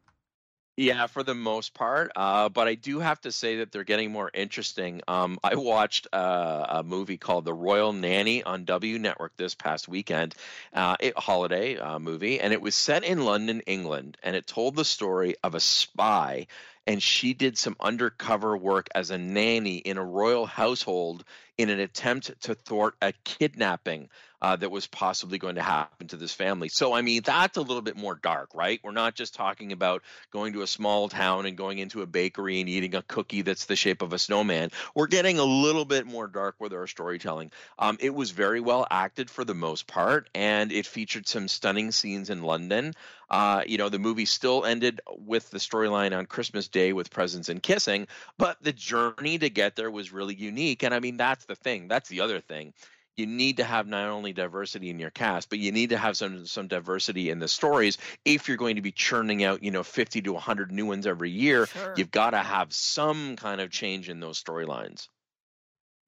Yeah, 0.77 1.07
for 1.07 1.23
the 1.23 1.33
most 1.33 1.73
part. 1.73 2.11
Uh, 2.15 2.49
but 2.49 2.67
I 2.67 2.75
do 2.75 2.99
have 2.99 3.19
to 3.21 3.31
say 3.31 3.57
that 3.57 3.71
they're 3.71 3.83
getting 3.83 4.11
more 4.11 4.29
interesting. 4.31 5.01
Um, 5.07 5.39
I 5.43 5.55
watched 5.55 6.07
uh, 6.13 6.67
a 6.69 6.83
movie 6.83 7.17
called 7.17 7.45
The 7.45 7.53
Royal 7.53 7.93
Nanny 7.93 8.43
on 8.43 8.63
W 8.65 8.99
Network 8.99 9.35
this 9.37 9.55
past 9.55 9.87
weekend, 9.87 10.35
uh, 10.71 10.97
a 10.99 11.19
holiday 11.19 11.79
uh, 11.79 11.97
movie, 11.97 12.39
and 12.39 12.53
it 12.53 12.61
was 12.61 12.75
set 12.75 13.03
in 13.03 13.25
London, 13.25 13.61
England, 13.61 14.17
and 14.21 14.35
it 14.35 14.45
told 14.45 14.75
the 14.75 14.85
story 14.85 15.33
of 15.43 15.55
a 15.55 15.59
spy. 15.59 16.45
And 16.85 17.01
she 17.01 17.33
did 17.33 17.57
some 17.57 17.75
undercover 17.79 18.55
work 18.55 18.87
as 18.93 19.09
a 19.09 19.17
nanny 19.17 19.77
in 19.77 19.97
a 19.97 20.05
royal 20.05 20.45
household 20.45 21.23
in 21.57 21.69
an 21.71 21.79
attempt 21.79 22.39
to 22.43 22.53
thwart 22.53 22.93
a 23.01 23.13
kidnapping 23.23 24.09
uh, 24.41 24.55
that 24.55 24.71
was 24.71 24.87
possibly 24.87 25.37
going 25.37 25.55
to 25.55 25.61
happen 25.61 26.07
to 26.07 26.17
this 26.17 26.33
family. 26.33 26.69
So, 26.69 26.93
I 26.93 27.01
mean, 27.01 27.21
that's 27.23 27.57
a 27.57 27.61
little 27.61 27.81
bit 27.81 27.95
more 27.95 28.15
dark, 28.15 28.55
right? 28.55 28.79
We're 28.83 28.91
not 28.91 29.15
just 29.15 29.35
talking 29.35 29.71
about 29.71 30.01
going 30.31 30.53
to 30.53 30.63
a 30.63 30.67
small 30.67 31.09
town 31.09 31.45
and 31.45 31.55
going 31.55 31.77
into 31.77 32.01
a 32.01 32.07
bakery 32.07 32.59
and 32.59 32.67
eating 32.67 32.95
a 32.95 33.03
cookie 33.03 33.43
that's 33.43 33.65
the 33.65 33.75
shape 33.75 34.01
of 34.01 34.13
a 34.13 34.19
snowman. 34.19 34.71
We're 34.95 35.07
getting 35.07 35.37
a 35.37 35.43
little 35.43 35.85
bit 35.85 36.07
more 36.07 36.27
dark 36.27 36.55
with 36.59 36.73
our 36.73 36.87
storytelling. 36.87 37.51
Um, 37.77 37.97
it 37.99 38.13
was 38.13 38.31
very 38.31 38.59
well 38.59 38.87
acted 38.89 39.29
for 39.29 39.45
the 39.45 39.53
most 39.53 39.85
part, 39.85 40.29
and 40.33 40.71
it 40.71 40.87
featured 40.87 41.27
some 41.27 41.47
stunning 41.47 41.91
scenes 41.91 42.29
in 42.29 42.41
London. 42.41 42.93
Uh, 43.29 43.63
you 43.65 43.77
know, 43.77 43.89
the 43.89 43.99
movie 43.99 44.25
still 44.25 44.65
ended 44.65 44.99
with 45.19 45.49
the 45.51 45.57
storyline 45.57 46.17
on 46.17 46.25
Christmas 46.25 46.67
Day 46.67 46.91
with 46.91 47.11
presents 47.11 47.47
and 47.47 47.63
kissing, 47.63 48.07
but 48.37 48.61
the 48.61 48.73
journey 48.73 49.37
to 49.37 49.49
get 49.49 49.75
there 49.75 49.89
was 49.89 50.11
really 50.11 50.35
unique. 50.35 50.83
And 50.83 50.93
I 50.93 50.99
mean, 50.99 51.15
that's 51.15 51.45
the 51.45 51.55
thing. 51.55 51.87
That's 51.87 52.09
the 52.09 52.21
other 52.21 52.41
thing 52.41 52.73
you 53.17 53.25
need 53.25 53.57
to 53.57 53.63
have 53.63 53.87
not 53.87 54.09
only 54.09 54.33
diversity 54.33 54.89
in 54.89 54.99
your 54.99 55.09
cast, 55.09 55.49
but 55.49 55.59
you 55.59 55.71
need 55.71 55.89
to 55.89 55.97
have 55.97 56.17
some 56.17 56.45
some 56.45 56.67
diversity 56.67 57.29
in 57.29 57.39
the 57.39 57.47
stories. 57.47 57.97
If 58.25 58.47
you're 58.47 58.57
going 58.57 58.77
to 58.77 58.81
be 58.81 58.91
churning 58.91 59.43
out, 59.43 59.63
you 59.63 59.71
know, 59.71 59.83
50 59.83 60.21
to 60.21 60.33
100 60.33 60.71
new 60.71 60.85
ones 60.85 61.05
every 61.05 61.29
year, 61.29 61.67
sure. 61.67 61.93
you've 61.97 62.11
got 62.11 62.31
to 62.31 62.39
have 62.39 62.73
some 62.73 63.35
kind 63.35 63.61
of 63.61 63.69
change 63.69 64.09
in 64.09 64.19
those 64.19 64.41
storylines. 64.41 65.07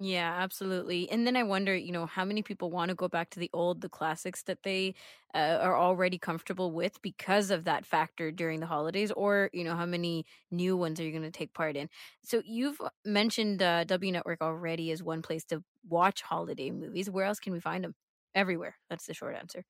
Yeah, 0.06 0.34
absolutely. 0.42 1.10
And 1.12 1.26
then 1.26 1.36
I 1.38 1.44
wonder, 1.44 1.76
you 1.76 1.92
know, 1.92 2.08
how 2.08 2.26
many 2.26 2.42
people 2.42 2.72
want 2.72 2.90
to 2.90 2.96
go 2.96 3.08
back 3.08 3.30
to 3.32 3.40
the 3.40 3.50
old, 3.54 3.80
the 3.82 3.90
classics 3.90 4.42
that 4.44 4.64
they 4.64 4.96
uh, 5.36 5.60
are 5.62 5.78
already 5.78 6.18
comfortable 6.18 6.72
with 6.72 7.00
because 7.04 7.52
of 7.52 7.64
that 7.66 7.86
factor 7.86 8.32
during 8.32 8.60
the 8.60 8.66
holidays, 8.66 9.12
or, 9.12 9.50
you 9.54 9.64
know, 9.64 9.76
how 9.76 9.86
many 9.86 10.26
new 10.52 10.76
ones 10.76 11.00
are 11.00 11.04
you 11.04 11.12
going 11.12 11.24
to 11.24 11.32
take 11.32 11.54
part 11.54 11.76
in? 11.78 11.90
So 12.24 12.42
you've 12.44 12.82
mentioned 13.06 13.62
uh, 13.62 13.84
W 13.86 14.12
Network 14.12 14.42
already 14.42 14.92
as 14.92 15.04
one 15.04 15.22
place 15.22 15.46
to 15.46 15.64
watch 15.88 16.22
holiday 16.24 16.72
movies. 16.72 17.10
Where 17.10 17.26
else 17.26 17.40
can 17.40 17.54
we 17.54 17.60
find 17.60 17.84
them? 17.84 17.96
Everywhere. 18.36 18.76
That's 18.90 19.06
the 19.06 19.14
short 19.14 19.36
answer. 19.36 19.64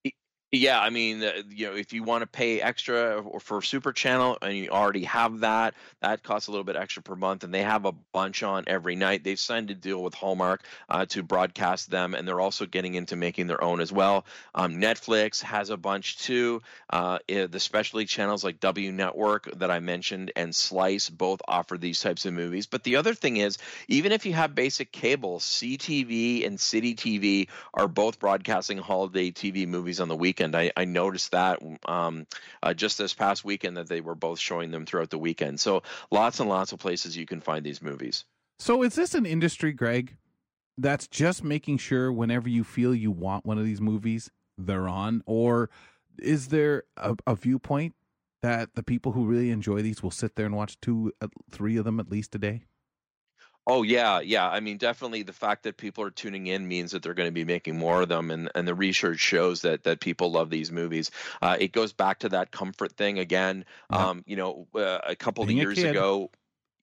Yeah, 0.55 0.79
I 0.79 0.91
mean, 0.91 1.23
uh, 1.23 1.31
you 1.49 1.65
know, 1.65 1.75
if 1.75 1.93
you 1.93 2.03
want 2.03 2.21
to 2.21 2.27
pay 2.27 2.61
extra 2.61 3.19
or 3.19 3.39
for 3.39 3.63
Super 3.63 3.91
Channel 3.91 4.37
and 4.39 4.55
you 4.55 4.69
already 4.69 5.03
have 5.05 5.39
that, 5.39 5.73
that 5.99 6.21
costs 6.21 6.47
a 6.47 6.51
little 6.51 6.63
bit 6.63 6.75
extra 6.75 7.01
per 7.01 7.15
month, 7.15 7.43
and 7.43 7.51
they 7.51 7.63
have 7.63 7.85
a 7.85 7.91
bunch 7.91 8.43
on 8.43 8.65
every 8.67 8.95
night. 8.95 9.23
They've 9.23 9.39
signed 9.39 9.71
a 9.71 9.73
deal 9.73 10.03
with 10.03 10.13
Hallmark 10.13 10.63
uh, 10.89 11.07
to 11.07 11.23
broadcast 11.23 11.89
them, 11.89 12.13
and 12.13 12.27
they're 12.27 12.39
also 12.39 12.67
getting 12.67 12.93
into 12.93 13.15
making 13.15 13.47
their 13.47 13.63
own 13.63 13.81
as 13.81 13.91
well. 13.91 14.25
Um, 14.53 14.75
Netflix 14.75 15.41
has 15.41 15.71
a 15.71 15.77
bunch 15.77 16.19
too. 16.19 16.61
Uh, 16.87 17.17
eh, 17.27 17.47
the 17.47 17.59
specialty 17.59 18.05
channels 18.05 18.43
like 18.43 18.59
W 18.59 18.91
Network 18.91 19.49
that 19.57 19.71
I 19.71 19.79
mentioned 19.79 20.33
and 20.35 20.53
Slice 20.53 21.09
both 21.09 21.41
offer 21.47 21.79
these 21.79 21.99
types 21.99 22.27
of 22.27 22.33
movies. 22.35 22.67
But 22.67 22.83
the 22.83 22.97
other 22.97 23.15
thing 23.15 23.37
is, 23.37 23.57
even 23.87 24.11
if 24.11 24.27
you 24.27 24.33
have 24.33 24.53
basic 24.53 24.91
cable, 24.91 25.39
CTV 25.39 26.45
and 26.45 26.59
City 26.59 26.93
TV 26.93 27.47
are 27.73 27.87
both 27.87 28.19
broadcasting 28.19 28.77
holiday 28.77 29.31
TV 29.31 29.67
movies 29.67 29.99
on 29.99 30.09
the 30.09 30.15
weekend 30.15 30.42
weekend. 30.43 30.55
I, 30.55 30.71
I 30.81 30.85
noticed 30.85 31.31
that 31.31 31.59
um, 31.85 32.27
uh, 32.61 32.73
just 32.73 32.97
this 32.97 33.13
past 33.13 33.45
weekend 33.45 33.77
that 33.77 33.87
they 33.87 34.01
were 34.01 34.15
both 34.15 34.39
showing 34.39 34.71
them 34.71 34.85
throughout 34.85 35.09
the 35.09 35.17
weekend. 35.17 35.59
So 35.59 35.83
lots 36.11 36.39
and 36.39 36.49
lots 36.49 36.71
of 36.71 36.79
places 36.79 37.15
you 37.17 37.25
can 37.25 37.41
find 37.41 37.65
these 37.65 37.81
movies. 37.81 38.25
So 38.59 38.83
is 38.83 38.95
this 38.95 39.13
an 39.13 39.25
industry, 39.25 39.73
Greg, 39.73 40.15
that's 40.77 41.07
just 41.07 41.43
making 41.43 41.77
sure 41.77 42.11
whenever 42.11 42.49
you 42.49 42.63
feel 42.63 42.93
you 42.93 43.11
want 43.11 43.45
one 43.45 43.57
of 43.57 43.65
these 43.65 43.81
movies, 43.81 44.29
they're 44.57 44.87
on? 44.87 45.23
Or 45.25 45.69
is 46.19 46.47
there 46.47 46.83
a, 46.97 47.15
a 47.25 47.35
viewpoint 47.35 47.95
that 48.41 48.75
the 48.75 48.83
people 48.83 49.13
who 49.13 49.25
really 49.25 49.51
enjoy 49.51 49.81
these 49.81 50.03
will 50.03 50.11
sit 50.11 50.35
there 50.35 50.45
and 50.45 50.55
watch 50.55 50.79
two, 50.81 51.11
three 51.51 51.77
of 51.77 51.85
them 51.85 51.99
at 51.99 52.11
least 52.11 52.35
a 52.35 52.39
day? 52.39 52.63
Oh 53.65 53.83
yeah, 53.83 54.19
yeah. 54.19 54.47
I 54.47 54.59
mean, 54.59 54.77
definitely 54.77 55.23
the 55.23 55.33
fact 55.33 55.63
that 55.63 55.77
people 55.77 56.03
are 56.03 56.09
tuning 56.09 56.47
in 56.47 56.67
means 56.67 56.91
that 56.91 57.01
they're 57.01 57.13
going 57.13 57.29
to 57.29 57.33
be 57.33 57.45
making 57.45 57.77
more 57.77 58.01
of 58.01 58.09
them, 58.09 58.29
and 58.29 58.51
and 58.55 58.67
the 58.67 58.75
research 58.75 59.19
shows 59.19 59.61
that 59.61 59.83
that 59.83 60.01
people 60.01 60.31
love 60.31 60.49
these 60.49 60.69
movies. 60.71 61.11
Uh, 61.41 61.55
it 61.59 61.71
goes 61.71 61.93
back 61.93 62.19
to 62.19 62.29
that 62.29 62.51
comfort 62.51 62.91
thing 62.93 63.19
again. 63.19 63.63
Yeah. 63.89 64.09
Um, 64.09 64.23
you 64.27 64.35
know, 64.35 64.67
uh, 64.75 64.99
a 65.07 65.15
couple 65.15 65.45
Being 65.45 65.59
of 65.59 65.77
years 65.77 65.83
ago, 65.83 66.29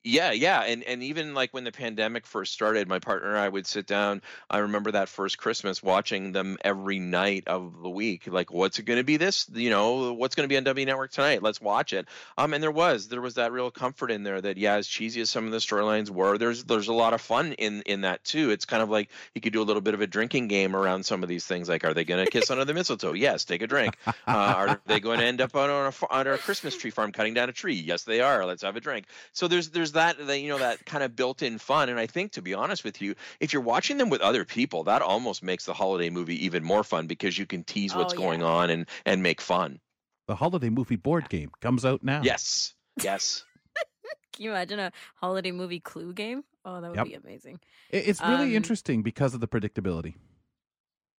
yeah, 0.03 0.31
yeah, 0.31 0.63
and 0.63 0.83
and 0.83 1.03
even 1.03 1.35
like 1.35 1.53
when 1.53 1.63
the 1.63 1.71
pandemic 1.71 2.25
first 2.25 2.53
started, 2.53 2.87
my 2.87 2.97
partner 2.97 3.29
and 3.29 3.37
I 3.37 3.47
would 3.47 3.67
sit 3.67 3.85
down. 3.85 4.23
I 4.49 4.59
remember 4.59 4.91
that 4.91 5.09
first 5.09 5.37
Christmas 5.37 5.83
watching 5.83 6.31
them 6.31 6.57
every 6.63 6.97
night 6.97 7.43
of 7.47 7.81
the 7.83 7.89
week. 7.89 8.25
Like, 8.25 8.51
what's 8.51 8.79
it 8.79 8.83
going 8.83 8.97
to 8.97 9.03
be 9.03 9.17
this? 9.17 9.47
You 9.53 9.69
know, 9.69 10.13
what's 10.13 10.33
going 10.33 10.45
to 10.45 10.51
be 10.51 10.57
on 10.57 10.63
W 10.63 10.85
Network 10.87 11.11
tonight? 11.11 11.43
Let's 11.43 11.61
watch 11.61 11.93
it. 11.93 12.07
Um, 12.35 12.53
and 12.53 12.63
there 12.63 12.71
was 12.71 13.09
there 13.09 13.21
was 13.21 13.35
that 13.35 13.51
real 13.51 13.69
comfort 13.69 14.09
in 14.09 14.23
there 14.23 14.41
that 14.41 14.57
yeah, 14.57 14.75
as 14.75 14.87
cheesy 14.87 15.21
as 15.21 15.29
some 15.29 15.45
of 15.45 15.51
the 15.51 15.59
storylines 15.59 16.09
were, 16.09 16.39
there's 16.39 16.63
there's 16.63 16.87
a 16.87 16.93
lot 16.93 17.13
of 17.13 17.21
fun 17.21 17.53
in 17.53 17.83
in 17.83 18.01
that 18.01 18.23
too. 18.23 18.49
It's 18.49 18.65
kind 18.65 18.81
of 18.81 18.89
like 18.89 19.09
you 19.35 19.41
could 19.41 19.53
do 19.53 19.61
a 19.61 19.63
little 19.63 19.83
bit 19.83 19.93
of 19.93 20.01
a 20.01 20.07
drinking 20.07 20.47
game 20.47 20.75
around 20.75 21.05
some 21.05 21.21
of 21.21 21.29
these 21.29 21.45
things. 21.45 21.69
Like, 21.69 21.85
are 21.85 21.93
they 21.93 22.05
going 22.05 22.25
to 22.25 22.31
kiss 22.31 22.49
under 22.49 22.65
the 22.65 22.73
mistletoe? 22.73 23.13
Yes, 23.13 23.45
take 23.45 23.61
a 23.61 23.67
drink. 23.67 23.95
Uh, 24.07 24.13
are 24.27 24.81
they 24.85 24.99
going 24.99 25.19
to 25.19 25.25
end 25.25 25.41
up 25.41 25.55
on, 25.55 25.69
a 25.69 25.93
on 26.09 26.27
a 26.27 26.37
Christmas 26.37 26.75
tree 26.77 26.89
farm 26.89 27.11
cutting 27.11 27.33
down 27.33 27.49
a 27.49 27.53
tree? 27.53 27.75
Yes, 27.75 28.03
they 28.03 28.21
are. 28.21 28.45
Let's 28.45 28.63
have 28.63 28.75
a 28.75 28.79
drink. 28.79 29.05
So 29.33 29.47
there's 29.47 29.69
there's 29.69 29.90
there's 29.91 30.17
that, 30.17 30.27
that 30.27 30.39
you 30.39 30.49
know 30.49 30.57
that 30.59 30.85
kind 30.85 31.03
of 31.03 31.15
built-in 31.15 31.57
fun 31.57 31.89
and 31.89 31.99
i 31.99 32.07
think 32.07 32.31
to 32.31 32.41
be 32.41 32.53
honest 32.53 32.83
with 32.83 33.01
you 33.01 33.15
if 33.39 33.53
you're 33.53 33.61
watching 33.61 33.97
them 33.97 34.09
with 34.09 34.21
other 34.21 34.45
people 34.45 34.83
that 34.83 35.01
almost 35.01 35.43
makes 35.43 35.65
the 35.65 35.73
holiday 35.73 36.09
movie 36.09 36.45
even 36.45 36.63
more 36.63 36.83
fun 36.83 37.07
because 37.07 37.37
you 37.37 37.45
can 37.45 37.63
tease 37.63 37.95
what's 37.95 38.13
oh, 38.13 38.17
yeah. 38.17 38.25
going 38.25 38.43
on 38.43 38.69
and 38.69 38.87
and 39.05 39.23
make 39.23 39.41
fun. 39.41 39.79
The 40.27 40.35
holiday 40.35 40.69
movie 40.69 40.95
board 40.95 41.29
game 41.29 41.51
comes 41.61 41.85
out 41.85 42.03
now. 42.03 42.21
Yes. 42.23 42.73
Yes. 43.01 43.43
Can 44.33 44.45
you 44.45 44.51
imagine 44.51 44.79
a 44.79 44.91
holiday 45.15 45.51
movie 45.51 45.79
clue 45.79 46.13
game? 46.13 46.43
Oh 46.63 46.79
that 46.79 46.89
would 46.89 46.97
yep. 46.97 47.07
be 47.07 47.13
amazing. 47.15 47.59
It's 47.89 48.21
really 48.21 48.51
um, 48.51 48.55
interesting 48.55 49.03
because 49.03 49.33
of 49.33 49.41
the 49.41 49.47
predictability 49.47 50.15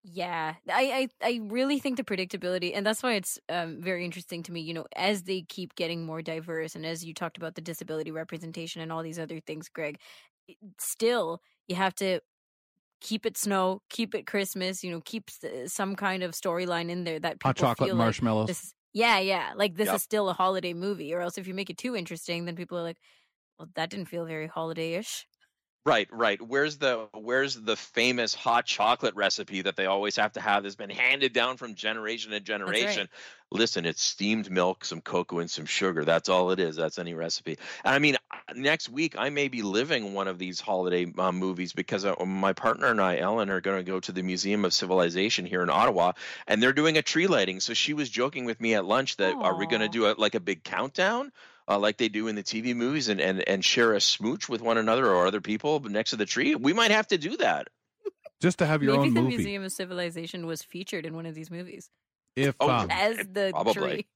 yeah, 0.03 0.55
I, 0.69 1.09
I 1.23 1.27
I 1.27 1.39
really 1.43 1.79
think 1.79 1.95
the 1.95 2.03
predictability, 2.03 2.73
and 2.75 2.85
that's 2.85 3.01
why 3.01 3.13
it's 3.13 3.39
um, 3.47 3.81
very 3.81 4.03
interesting 4.03 4.43
to 4.43 4.51
me. 4.51 4.59
You 4.59 4.73
know, 4.73 4.85
as 4.97 5.23
they 5.23 5.43
keep 5.43 5.75
getting 5.75 6.05
more 6.05 6.21
diverse, 6.21 6.75
and 6.75 6.85
as 6.85 7.05
you 7.05 7.13
talked 7.13 7.37
about 7.37 7.55
the 7.55 7.61
disability 7.61 8.11
representation 8.11 8.81
and 8.81 8.91
all 8.91 9.01
these 9.01 9.17
other 9.17 9.39
things, 9.39 9.69
Greg, 9.69 9.97
still 10.77 11.41
you 11.67 11.77
have 11.77 11.95
to 11.95 12.19
keep 12.99 13.25
it 13.25 13.37
snow, 13.37 13.81
keep 13.89 14.13
it 14.13 14.27
Christmas. 14.27 14.83
You 14.83 14.91
know, 14.91 15.01
keep 15.05 15.31
some 15.67 15.95
kind 15.95 16.21
of 16.21 16.31
storyline 16.31 16.89
in 16.89 17.05
there 17.05 17.19
that 17.19 17.39
people 17.39 17.49
hot 17.49 17.55
chocolate 17.55 17.89
feel 17.89 17.95
marshmallows. 17.95 18.49
Like 18.49 18.57
this, 18.57 18.73
yeah, 18.91 19.19
yeah, 19.19 19.53
like 19.55 19.75
this 19.75 19.87
yep. 19.87 19.95
is 19.95 20.03
still 20.03 20.27
a 20.27 20.33
holiday 20.33 20.73
movie. 20.73 21.13
Or 21.13 21.21
else, 21.21 21.37
if 21.37 21.47
you 21.47 21.53
make 21.53 21.69
it 21.69 21.77
too 21.77 21.95
interesting, 21.95 22.43
then 22.43 22.57
people 22.57 22.77
are 22.77 22.83
like, 22.83 22.97
"Well, 23.57 23.69
that 23.75 23.89
didn't 23.89 24.07
feel 24.07 24.25
very 24.25 24.47
holiday-ish." 24.47 25.27
Right, 25.85 26.07
right. 26.13 26.41
Where's 26.41 26.77
the 26.77 27.09
where's 27.13 27.55
the 27.55 27.75
famous 27.75 28.33
hot 28.33 28.65
chocolate 28.65 29.15
recipe 29.15 29.63
that 29.63 29.75
they 29.75 29.85
always 29.85 30.15
have 30.15 30.31
to 30.33 30.39
have 30.39 30.63
that's 30.63 30.75
been 30.75 30.89
handed 30.89 31.33
down 31.33 31.57
from 31.57 31.75
generation 31.75 32.31
to 32.31 32.39
generation? 32.39 33.01
Right. 33.01 33.09
Listen, 33.59 33.85
it's 33.85 34.01
steamed 34.01 34.49
milk, 34.49 34.85
some 34.85 35.01
cocoa, 35.01 35.39
and 35.39 35.51
some 35.51 35.65
sugar. 35.65 36.05
That's 36.05 36.29
all 36.29 36.51
it 36.51 36.59
is. 36.61 36.77
That's 36.77 36.99
any 36.99 37.13
recipe. 37.13 37.57
And 37.83 37.93
I 37.93 37.99
mean, 37.99 38.15
next 38.55 38.87
week 38.87 39.15
I 39.17 39.29
may 39.29 39.49
be 39.49 39.61
living 39.61 40.13
one 40.13 40.29
of 40.29 40.39
these 40.39 40.61
holiday 40.61 41.11
uh, 41.17 41.33
movies 41.33 41.73
because 41.73 42.05
uh, 42.05 42.15
my 42.25 42.53
partner 42.53 42.87
and 42.87 43.01
I, 43.01 43.17
Ellen, 43.17 43.49
are 43.49 43.59
going 43.59 43.83
to 43.83 43.91
go 43.91 43.99
to 43.99 44.11
the 44.13 44.23
Museum 44.23 44.63
of 44.63 44.73
Civilization 44.73 45.45
here 45.45 45.63
in 45.63 45.69
Ottawa, 45.69 46.13
and 46.47 46.63
they're 46.63 46.71
doing 46.71 46.97
a 46.97 47.01
tree 47.01 47.27
lighting. 47.27 47.59
So 47.59 47.73
she 47.73 47.93
was 47.93 48.09
joking 48.09 48.45
with 48.45 48.61
me 48.61 48.73
at 48.75 48.85
lunch 48.85 49.17
that 49.17 49.35
Aww. 49.35 49.43
are 49.43 49.57
we 49.57 49.67
going 49.67 49.81
to 49.81 49.89
do 49.89 50.05
a, 50.05 50.15
like 50.17 50.35
a 50.35 50.39
big 50.39 50.63
countdown? 50.63 51.33
Uh, 51.67 51.79
like 51.79 51.97
they 51.97 52.09
do 52.09 52.27
in 52.27 52.35
the 52.35 52.43
TV 52.43 52.75
movies 52.75 53.09
and, 53.09 53.21
and, 53.21 53.47
and 53.47 53.63
share 53.63 53.93
a 53.93 54.01
smooch 54.01 54.49
with 54.49 54.61
one 54.61 54.77
another 54.77 55.07
or 55.07 55.27
other 55.27 55.41
people 55.41 55.79
next 55.81 56.11
to 56.11 56.15
the 56.15 56.25
tree. 56.25 56.55
We 56.55 56.73
might 56.73 56.91
have 56.91 57.07
to 57.07 57.17
do 57.17 57.37
that. 57.37 57.67
Just 58.41 58.59
to 58.59 58.65
have 58.65 58.83
your 58.83 58.97
Maybe 58.97 59.07
own 59.07 59.13
the 59.13 59.21
movie. 59.21 59.37
Museum 59.37 59.63
of 59.63 59.71
Civilization 59.71 60.45
was 60.45 60.61
featured 60.61 61.05
in 61.05 61.15
one 61.15 61.25
of 61.25 61.33
these 61.33 61.49
movies. 61.49 61.89
If 62.35 62.55
oh, 62.59 62.69
um, 62.69 62.87
as 62.91 63.17
the 63.17 63.51
probably. 63.53 63.73
tree. 63.73 64.07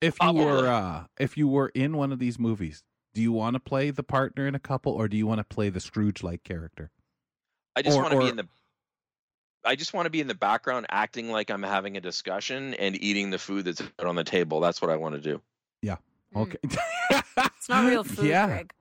If 0.00 0.14
you 0.14 0.18
probably. 0.20 0.44
were 0.44 0.66
uh, 0.68 1.04
if 1.18 1.36
you 1.36 1.48
were 1.48 1.68
in 1.74 1.96
one 1.96 2.12
of 2.12 2.18
these 2.18 2.38
movies, 2.38 2.82
do 3.14 3.20
you 3.20 3.32
want 3.32 3.54
to 3.54 3.60
play 3.60 3.90
the 3.90 4.02
partner 4.02 4.46
in 4.46 4.54
a 4.54 4.60
couple, 4.60 4.92
or 4.92 5.08
do 5.08 5.16
you 5.16 5.26
want 5.26 5.38
to 5.38 5.44
play 5.44 5.68
the 5.68 5.80
Scrooge-like 5.80 6.44
character? 6.44 6.90
I 7.76 7.82
just 7.82 7.98
want 7.98 8.12
to 8.12 8.18
be 8.18 8.28
in 8.28 8.36
the 8.36 8.48
I 9.64 9.76
just 9.76 9.92
want 9.92 10.06
to 10.06 10.10
be 10.10 10.20
in 10.20 10.28
the 10.28 10.34
background 10.34 10.86
acting 10.88 11.30
like 11.30 11.50
I'm 11.50 11.62
having 11.62 11.96
a 11.96 12.00
discussion 12.00 12.74
and 12.74 13.00
eating 13.02 13.30
the 13.30 13.38
food 13.38 13.64
that's 13.64 13.82
on 13.98 14.16
the 14.16 14.24
table. 14.24 14.60
That's 14.60 14.80
what 14.80 14.90
I 14.90 14.96
want 14.96 15.14
to 15.16 15.20
do. 15.20 15.42
Yeah. 15.82 15.96
Mm. 16.34 16.42
Okay. 16.42 16.58
it's 17.56 17.68
not 17.68 17.86
real 17.88 18.04
food, 18.04 18.26
yeah. 18.26 18.46
Greg. 18.46 18.72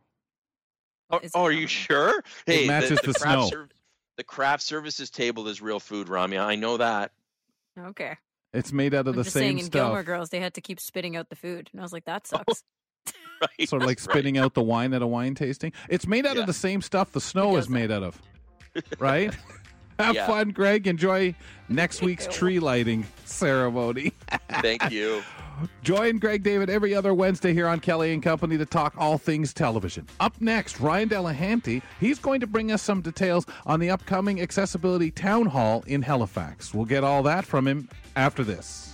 Oh, 1.09 1.19
oh, 1.35 1.43
are 1.43 1.51
you 1.51 1.67
sure? 1.67 2.21
Hey, 2.45 2.65
it 2.65 2.67
matches 2.67 2.89
the, 2.99 3.07
the, 3.07 3.13
the 3.13 3.19
snow. 3.19 3.47
Serv- 3.49 3.69
the 4.17 4.23
craft 4.23 4.63
services 4.63 5.09
table 5.09 5.47
is 5.47 5.61
real 5.61 5.79
food, 5.79 6.07
Ramya. 6.07 6.43
I 6.43 6.55
know 6.55 6.77
that. 6.77 7.11
Okay. 7.79 8.17
It's 8.53 8.73
made 8.73 8.93
out 8.93 9.01
of 9.01 9.07
I'm 9.09 9.15
the 9.17 9.23
just 9.23 9.33
same 9.33 9.57
saying, 9.57 9.65
stuff. 9.65 9.75
In 9.75 9.87
Gilmore 9.87 10.03
Girls, 10.03 10.29
they 10.29 10.39
had 10.39 10.53
to 10.55 10.61
keep 10.61 10.79
spitting 10.79 11.15
out 11.15 11.29
the 11.29 11.35
food, 11.35 11.69
and 11.71 11.79
I 11.79 11.83
was 11.83 11.93
like, 11.93 12.05
that 12.05 12.25
sucks. 12.27 12.63
Right, 13.39 13.69
sort 13.69 13.83
of 13.83 13.87
like 13.87 13.97
that's 13.99 14.07
right. 14.07 14.13
spitting 14.15 14.37
out 14.37 14.53
the 14.55 14.63
wine 14.63 14.93
at 14.93 15.01
a 15.03 15.07
wine 15.07 15.35
tasting. 15.35 15.71
It's 15.89 16.07
made 16.07 16.25
out 16.25 16.35
Yeah. 16.35 16.41
of 16.41 16.47
the 16.47 16.53
same 16.53 16.81
stuff 16.81 17.11
the 17.11 17.21
snow 17.21 17.55
is 17.57 17.69
made 17.69 17.91
out 17.91 18.01
of, 18.03 18.19
right? 18.99 19.33
Have 19.99 20.15
Yeah. 20.15 20.25
fun, 20.27 20.49
Greg. 20.49 20.87
Enjoy 20.87 21.35
next 21.69 22.01
week's 22.01 22.25
tree 22.27 22.59
lighting 22.59 23.05
ceremony. 23.25 24.11
Thank 24.61 24.89
you. 24.91 25.23
Join 25.81 26.19
Greg 26.19 26.43
David 26.43 26.69
every 26.69 26.93
other 26.93 27.13
Wednesday 27.13 27.53
here 27.53 27.67
on 27.67 27.79
Kelly 27.79 28.13
and 28.13 28.21
Company 28.21 28.57
to 28.57 28.65
talk 28.65 28.93
all 28.97 29.17
things 29.17 29.53
television. 29.53 30.07
Up 30.19 30.33
next, 30.39 30.79
Ryan 30.79 31.09
Delahanty. 31.09 31.81
He's 31.99 32.19
going 32.19 32.39
to 32.41 32.47
bring 32.47 32.71
us 32.71 32.81
some 32.81 33.01
details 33.01 33.45
on 33.65 33.79
the 33.79 33.89
upcoming 33.89 34.41
Accessibility 34.41 35.11
Town 35.11 35.45
Hall 35.45 35.83
in 35.87 36.01
Halifax. 36.01 36.73
We'll 36.73 36.85
get 36.85 37.03
all 37.03 37.23
that 37.23 37.45
from 37.45 37.67
him 37.67 37.89
after 38.15 38.43
this. 38.43 38.93